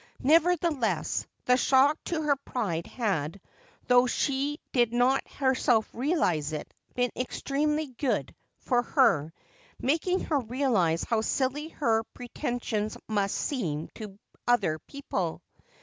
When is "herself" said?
5.33-5.87